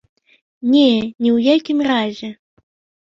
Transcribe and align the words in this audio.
Не, 0.71 0.85
ні 1.21 1.29
ў 1.33 1.51
якім 1.57 1.77
разе! 1.91 2.29